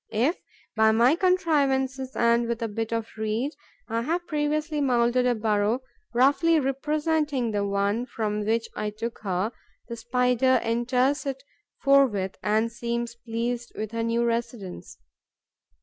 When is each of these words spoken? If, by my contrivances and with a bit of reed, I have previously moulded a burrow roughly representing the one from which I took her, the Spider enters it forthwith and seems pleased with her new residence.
If, 0.09 0.37
by 0.75 0.91
my 0.93 1.15
contrivances 1.15 2.15
and 2.15 2.47
with 2.47 2.63
a 2.63 2.67
bit 2.67 2.91
of 2.91 3.07
reed, 3.17 3.51
I 3.87 4.01
have 4.01 4.25
previously 4.25 4.81
moulded 4.81 5.27
a 5.27 5.35
burrow 5.35 5.81
roughly 6.11 6.59
representing 6.59 7.51
the 7.51 7.63
one 7.63 8.07
from 8.07 8.43
which 8.43 8.67
I 8.75 8.89
took 8.89 9.19
her, 9.19 9.51
the 9.89 9.95
Spider 9.95 10.57
enters 10.63 11.27
it 11.27 11.43
forthwith 11.83 12.39
and 12.41 12.71
seems 12.71 13.13
pleased 13.13 13.73
with 13.75 13.91
her 13.91 14.01
new 14.01 14.25
residence. 14.25 14.97